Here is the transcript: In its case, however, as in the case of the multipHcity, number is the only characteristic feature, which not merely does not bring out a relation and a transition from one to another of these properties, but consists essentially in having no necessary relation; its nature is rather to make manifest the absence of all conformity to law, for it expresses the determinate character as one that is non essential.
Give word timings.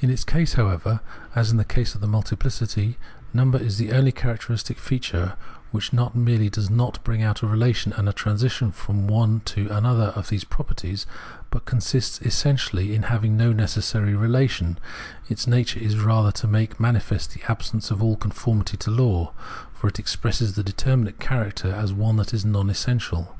In 0.00 0.10
its 0.10 0.22
case, 0.22 0.52
however, 0.52 1.00
as 1.34 1.50
in 1.50 1.56
the 1.56 1.64
case 1.64 1.96
of 1.96 2.00
the 2.00 2.06
multipHcity, 2.06 2.94
number 3.32 3.58
is 3.58 3.78
the 3.78 3.90
only 3.90 4.12
characteristic 4.12 4.78
feature, 4.78 5.32
which 5.72 5.92
not 5.92 6.14
merely 6.14 6.48
does 6.48 6.70
not 6.70 7.02
bring 7.02 7.20
out 7.20 7.42
a 7.42 7.48
relation 7.48 7.92
and 7.94 8.08
a 8.08 8.12
transition 8.12 8.70
from 8.70 9.08
one 9.08 9.40
to 9.46 9.66
another 9.76 10.12
of 10.14 10.28
these 10.28 10.44
properties, 10.44 11.04
but 11.50 11.64
consists 11.64 12.20
essentially 12.22 12.94
in 12.94 13.02
having 13.10 13.36
no 13.36 13.52
necessary 13.52 14.14
relation; 14.14 14.78
its 15.28 15.48
nature 15.48 15.80
is 15.80 15.98
rather 15.98 16.30
to 16.30 16.46
make 16.46 16.78
manifest 16.78 17.32
the 17.34 17.42
absence 17.50 17.90
of 17.90 18.00
all 18.00 18.14
conformity 18.14 18.76
to 18.76 18.92
law, 18.92 19.32
for 19.74 19.88
it 19.88 19.98
expresses 19.98 20.54
the 20.54 20.62
determinate 20.62 21.18
character 21.18 21.74
as 21.74 21.92
one 21.92 22.14
that 22.14 22.32
is 22.32 22.44
non 22.44 22.70
essential. 22.70 23.36